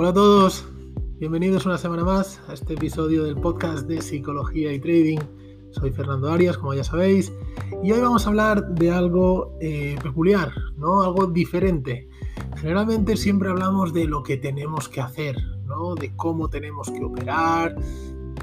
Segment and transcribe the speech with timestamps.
[0.00, 0.64] Hola a todos,
[1.18, 5.18] bienvenidos una semana más a este episodio del podcast de psicología y trading.
[5.72, 7.32] Soy Fernando Arias, como ya sabéis,
[7.82, 11.02] y hoy vamos a hablar de algo eh, peculiar, ¿no?
[11.02, 12.08] Algo diferente.
[12.58, 15.96] Generalmente siempre hablamos de lo que tenemos que hacer, ¿no?
[15.96, 17.74] De cómo tenemos que operar,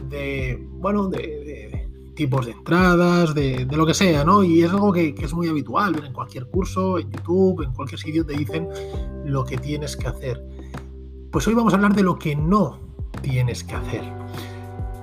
[0.10, 4.44] de, bueno, de, tipos de entradas, de, lo que sea, ¿no?
[4.44, 8.02] Y es algo que, que es muy habitual, en cualquier curso, en YouTube, en cualquier
[8.02, 8.68] sitio te dicen
[9.24, 10.55] lo que tienes que hacer.
[11.36, 12.80] Pues hoy vamos a hablar de lo que no
[13.22, 14.06] tienes que hacer.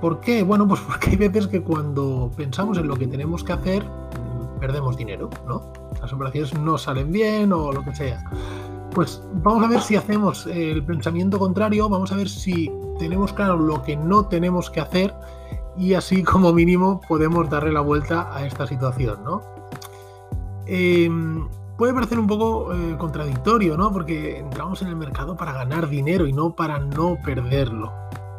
[0.01, 0.41] ¿Por qué?
[0.41, 3.85] Bueno, pues porque hay veces que cuando pensamos en lo que tenemos que hacer,
[4.59, 5.71] perdemos dinero, ¿no?
[6.01, 8.23] Las operaciones no salen bien o lo que sea.
[8.95, 13.55] Pues vamos a ver si hacemos el pensamiento contrario, vamos a ver si tenemos claro
[13.55, 15.13] lo que no tenemos que hacer
[15.77, 19.43] y así como mínimo podemos darle la vuelta a esta situación, ¿no?
[20.65, 23.91] Em, puede parecer un poco eh, contradictorio, ¿no?
[23.91, 27.91] Porque entramos en el mercado para ganar dinero y no para no perderlo.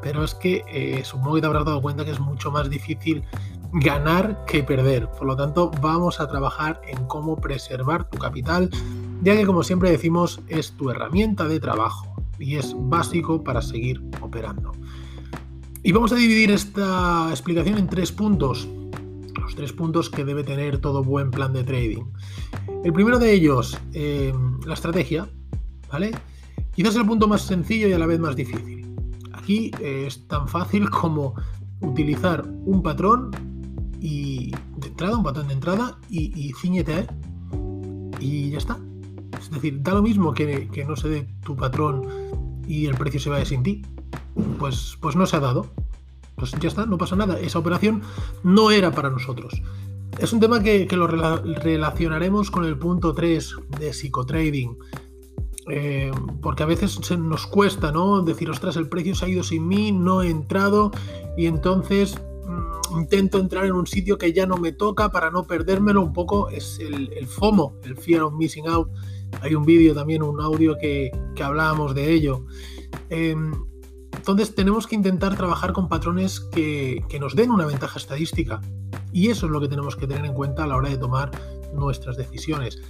[0.03, 3.25] Pero es que eh, supongo que te habrás dado cuenta que es mucho más difícil
[3.72, 5.09] ganar que perder.
[5.09, 8.70] Por lo tanto, vamos a trabajar en cómo preservar tu capital,
[9.22, 14.03] ya que como siempre decimos, es tu herramienta de trabajo y es básico para seguir
[14.20, 14.72] operando.
[15.83, 18.69] Y vamos a dividir esta explicación en tres puntos.
[19.41, 22.05] Los tres puntos que debe tener todo buen plan de trading.
[22.85, 24.31] El primero de ellos, eh,
[24.67, 25.27] la estrategia,
[25.91, 26.13] ¿vale?
[26.75, 28.95] Quizás el punto más sencillo y a la vez más difícil.
[29.33, 31.35] Aquí eh, es tan fácil como
[31.81, 33.31] utilizar un patrón
[34.01, 37.07] y de entrada, un patrón de entrada y, y ciñete
[38.21, 38.79] y ya está.
[39.41, 42.07] Es decir, da lo mismo que, que no se dé tu patrón
[42.69, 43.81] y el precio se vaya sin ti.
[44.59, 45.73] Pues, pues no se ha dado.
[46.37, 47.41] Pues ya está, no pasa nada.
[47.41, 48.03] Esa operación
[48.43, 49.62] no era para nosotros.
[50.19, 54.79] Es un tema que, lo relacionaremos con el punto 3 de psicotrading.
[55.69, 56.11] Eh,
[56.43, 58.23] porque a veces nos cuesta, ¿no?
[58.23, 60.91] Decir, ostras, el precio se ha ido sin mí, no he entrado
[61.38, 65.44] y entonces mm, intento entrar en un sitio que ya no me toca para no
[65.44, 66.03] perdérmelo.
[66.03, 68.91] Un poco es el, FOMO, el Fear of Missing Out.
[69.41, 72.44] Hay un vídeo también, un audio que, que hablábamos de ello.
[73.09, 73.53] Em,
[74.12, 78.61] entonces tenemos que intentar trabajar con patrones que, que nos den una ventaja estadística.
[79.14, 81.30] Y eso es lo que tenemos que tener en cuenta a la hora de tomar
[81.72, 82.82] nuestras decisiones.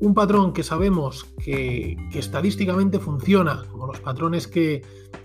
[0.00, 4.82] Un patrón que sabemos que, estadísticamente funciona, como los patrones que,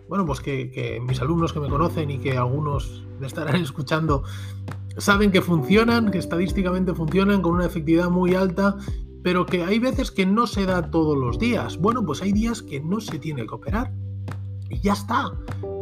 [0.07, 4.23] bueno, pues que, mis alumnos que me conocen y que algunos me estarán escuchando
[4.97, 8.75] saben que funcionan, que estadísticamente funcionan con una efectividad muy alta,
[9.21, 11.77] pero que hay veces que no se da todos los días.
[11.77, 13.93] Bueno, pues hay días que no se tiene que operar.
[14.67, 15.31] Y ya está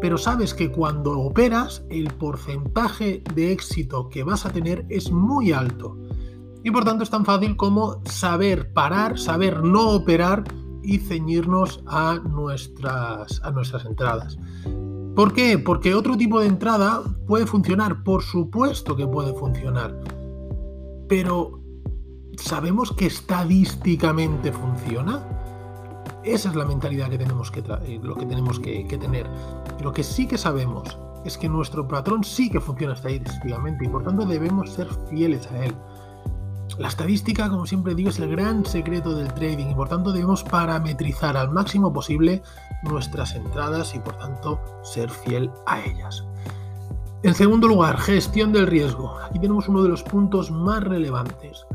[0.02, 5.52] pero sabes que cuando operas el porcentaje de éxito que vas a tener es muy
[5.52, 5.98] alto.
[6.64, 10.44] Y por tanto es tan fácil como saber parar, saber no operar
[10.84, 14.38] y ceñirnos a nuestras, a nuestras entradas.
[15.16, 15.58] ¿Por qué?
[15.58, 20.00] Porque otro tipo de entrada puede funcionar, por supuesto que puede funcionar,
[21.10, 21.60] pero
[22.38, 25.37] ¿sabemos que estadísticamente funciona?
[26.28, 29.26] Esa es la mentalidad que tenemos que, eh, lo que, tenemos que, tener.
[29.82, 34.04] Lo que sí que sabemos es que nuestro patrón sí que funciona estadísticamente y por
[34.04, 35.74] tanto debemos ser fieles a él.
[36.78, 40.44] La estadística, como siempre digo, es el gran secreto del trading y por tanto debemos
[40.44, 42.44] parametrizar al máximo posible
[42.84, 46.26] nuestras entradas y por tanto ser fiel a ellas.
[47.24, 49.18] En segundo lugar, gestión del riesgo.
[49.20, 51.66] Aquí tenemos uno de los puntos más relevantes.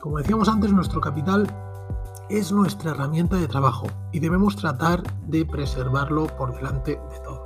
[0.00, 1.52] Como decíamos antes, nuestro capital
[2.28, 7.42] es nuestra herramienta de trabajo y debemos tratar de preservarlo por delante de todo.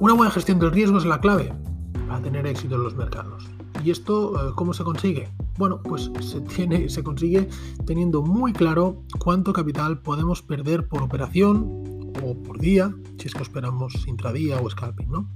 [0.00, 1.52] Una buena gestión del riesgo es la clave
[2.06, 3.44] para tener éxito en los mercados.
[3.84, 5.28] ¿Y esto eh, cómo se consigue?
[5.58, 7.48] Bueno, pues se, tiene, se consigue
[7.84, 13.42] teniendo muy claro cuánto capital podemos perder por operación o por día, si es que
[13.42, 15.28] esperamos intradía o scalping, ¿no?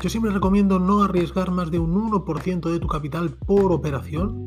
[0.00, 4.46] Yo siempre recomiendo no arriesgar más de un 1% de tu capital por operación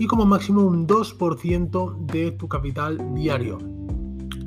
[0.00, 3.58] y como máximo un 2% de tu capital diario.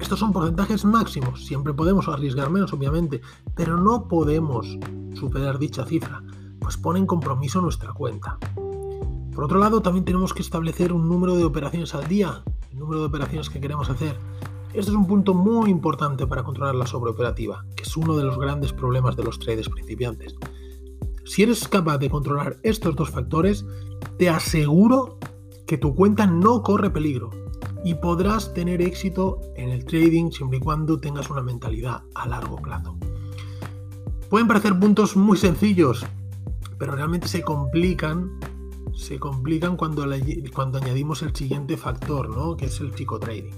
[0.02, 3.22] Estos son porcentajes máximos, siempre podemos arriesgar menos obviamente,
[3.54, 4.80] pero no podemos
[5.14, 6.24] superar dicha cifra,
[6.60, 8.40] pues pone en compromiso nuestra cuenta.
[9.36, 13.02] Por otro lado, también tenemos que establecer un número de operaciones al día, el número
[13.02, 14.18] de operaciones que queremos hacer.
[14.74, 18.40] Este es un punto muy importante para controlar la sobreoperativa, que es uno de los
[18.40, 20.36] grandes problemas de los traders principiantes.
[21.26, 23.68] Si eres capaz de controlar estos dos factores,
[24.18, 25.20] te aseguro
[25.65, 27.30] que tu cuenta no corre peligro
[27.83, 32.57] y podrás tener éxito en el trading siempre y cuando tengas una mentalidad a largo
[32.57, 32.95] plazo.
[34.30, 36.06] Pueden parecer puntos muy sencillos,
[36.77, 38.39] pero realmente se complican,
[38.95, 40.06] se complican cuando,
[40.54, 42.57] cuando añadimos el siguiente factor, ¿no?
[42.57, 43.51] que es el psicotrading.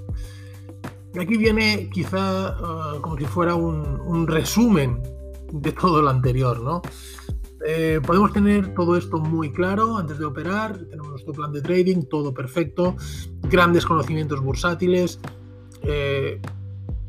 [1.20, 5.02] Aquí viene quizá ah, como si fuera un, resumen
[5.52, 6.82] de todo lo anterior, ¿no?
[7.68, 12.04] Eh, podemos tener todo esto muy claro antes de operar, tenemos nuestro plan de trading,
[12.04, 12.96] todo perfecto,
[13.50, 15.20] grandes conocimientos bursátiles,
[15.82, 16.40] eh,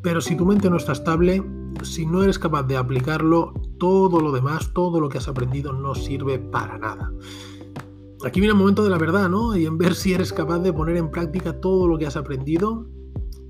[0.01, 1.43] pero si tu mente no está estable,
[1.83, 5.93] si no eres capaz de aplicarlo, todo lo demás, todo lo que has aprendido no
[5.93, 7.11] sirve para nada.
[8.25, 9.55] Aquí viene el momento de la verdad, ¿no?
[9.55, 12.87] Y en ver si eres capaz de poner en práctica todo lo que has aprendido.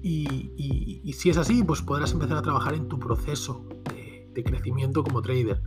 [0.03, 3.65] Y, si es así, pues podrás empezar a trabajar en tu proceso
[4.43, 5.61] crecimiento como trader.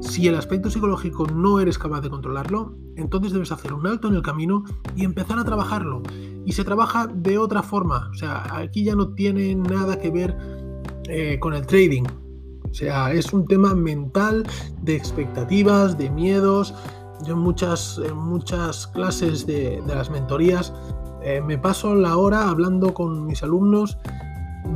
[0.00, 4.14] Si el aspecto psicológico no eres capaz de controlarlo, entonces debes hacer un alto en
[4.14, 4.64] el camino
[4.94, 6.02] y empezar a trabajarlo.
[6.44, 8.08] Y se trabaja de otra forma.
[8.10, 10.36] O sea, aquí ya no tiene nada que ver
[11.08, 12.04] eh, con el trading.
[12.70, 14.44] O sea, es un tema mental
[14.82, 16.74] de expectativas, de miedos.
[17.24, 20.74] Yo en muchas, muchas clases de, las mentorías
[21.22, 23.96] eh, me paso la hora hablando con mis alumnos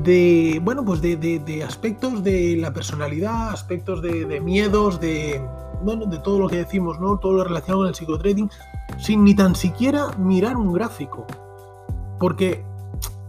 [0.02, 5.40] de, bueno, pues de, aspectos de la personalidad, aspectos de, miedos, de,
[5.82, 7.18] bueno, de todo lo que decimos, ¿no?
[7.18, 8.50] Todo lo relacionado con el psicotrading,
[8.98, 11.26] sin ni tan siquiera mirar un gráfico.
[12.18, 12.64] Porque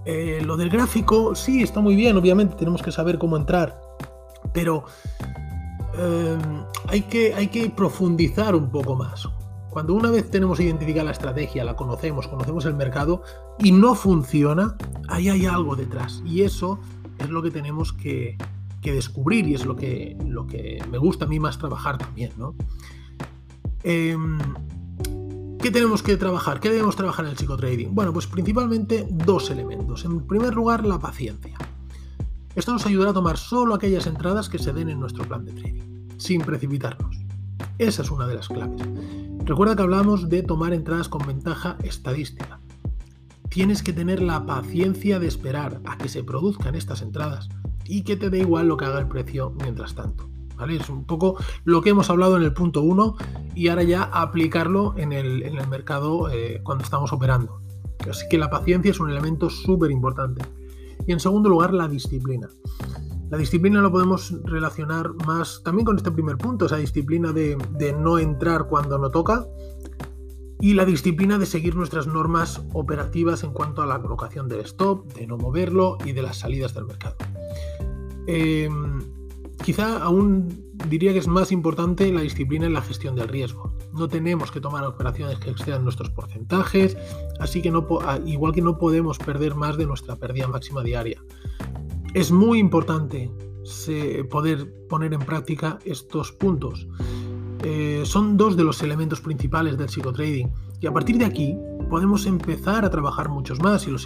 [0.06, 3.80] eh, lo del gráfico, sí, está muy bien, obviamente tenemos que saber cómo entrar,
[4.54, 4.86] pero
[5.98, 6.38] eh,
[6.88, 9.28] hay, que, hay que profundizar un poco más.
[9.72, 13.24] Cuando una vez tenemos identificada la estrategia, la conocemos, conocemos el mercado
[13.58, 14.76] y no funciona,
[15.08, 16.22] ahí hay algo detrás.
[16.26, 16.78] Y eso
[17.18, 18.38] es lo que tenemos que,
[18.82, 22.34] descubrir y es lo que, lo que me gusta a mí más trabajar también.
[22.38, 22.54] ¿no?
[23.84, 24.40] Em,
[25.62, 26.60] ¿Qué tenemos que trabajar?
[26.60, 27.96] ¿Qué debemos trabajar en el psicotrading?
[27.96, 30.04] Bueno, pues principalmente dos elementos.
[30.04, 31.58] En primer lugar, la paciencia.
[32.56, 35.54] Esto nos ayudará a tomar solo aquellas entradas que se den en nuestro plan de
[35.54, 37.16] trading, sin precipitarnos.
[37.78, 38.82] Esa es una de las claves.
[39.52, 42.62] Recuerda que hablamos de tomar entradas con ventaja estadística.
[43.50, 47.50] Tienes que tener la paciencia de esperar a que se produzcan estas entradas
[47.84, 50.30] y que te dé igual lo que haga el precio mientras tanto.
[50.70, 53.18] Es un poco lo que hemos hablado en el punto 1
[53.54, 57.60] y ahora ya aplicarlo en el, mercado eh, cuando estamos operando.
[58.10, 60.46] Así que la paciencia es un elemento súper importante.
[61.06, 62.48] Y en segundo lugar, la disciplina.
[63.32, 67.58] La disciplina lo podemos relacionar más también con este primer punto, esa disciplina de,
[67.98, 69.48] no entrar cuando no toca
[70.60, 75.14] y la disciplina de seguir nuestras normas operativas en cuanto a la colocación del stop,
[75.14, 77.16] de no moverlo y de las salidas del mercado.
[78.28, 78.70] Eh,
[79.64, 83.72] Quizá aún diría que es más importante la disciplina en la gestión del riesgo.
[83.94, 86.98] No tenemos que tomar operaciones que excedan nuestros porcentajes,
[87.40, 87.88] así que no,
[88.26, 91.22] igual que no podemos perder más de nuestra pérdida máxima diaria.
[92.14, 93.32] Es muy importante
[94.30, 96.88] poder poner en práctica estos puntos.
[97.64, 101.56] Eh, son dos de los elementos principales del psicotrading y a partir de aquí
[101.90, 104.04] podemos empezar a trabajar muchos más y los,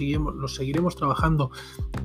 [0.54, 1.52] seguiremos trabajando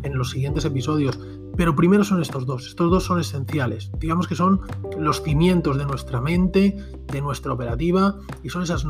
[0.02, 1.19] en los siguientes episodios.
[1.56, 3.91] Pero primero son estos dos, estos dos son esenciales.
[3.99, 4.61] Digamos que son
[4.99, 6.76] los cimientos de nuestra mente,
[7.12, 8.87] de nuestra operativa y son esas,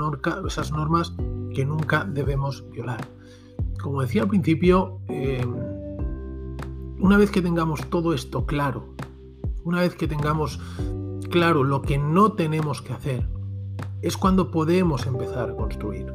[0.47, 1.15] esas normas
[1.55, 3.09] que nunca debemos violar.
[3.83, 5.45] Como decía al principio, eh,
[7.00, 8.94] una vez que tengamos todo esto claro,
[9.64, 10.61] una vez que tengamos
[11.31, 13.29] claro lo que no tenemos que hacer,
[14.02, 16.12] es cuando podemos empezar a construir.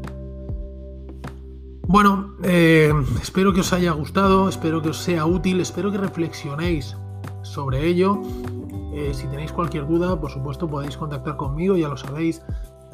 [1.88, 6.98] Bueno, eh, espero que os haya gustado, espero que os sea útil, espero que reflexionéis
[7.44, 8.22] sobre ello.
[8.94, 12.42] Eh, si tenéis cualquier duda, por supuesto podéis contactar conmigo, ya lo sabéis,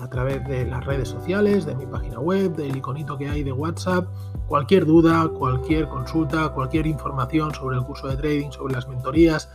[0.01, 3.51] a través de las redes sociales, de mi página web, del iconito que hay de
[3.51, 4.07] WhatsApp.
[4.47, 9.49] Cualquier duda, cualquier consulta, cualquier información sobre el curso de trading, sobre las mentorías,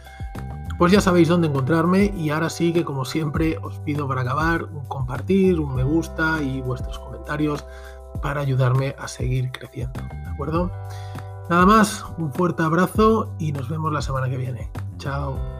[0.79, 4.65] pues ya sabéis dónde encontrarme y ahora sí que como siempre os pido para acabar
[4.65, 7.65] un compartir, un me gusta y vuestros comentarios
[8.23, 10.01] para ayudarme a seguir creciendo.
[10.01, 10.71] ¿De acuerdo?
[11.49, 14.71] Nada más, un fuerte abrazo y nos vemos la semana que viene.
[14.99, 15.56] Chao.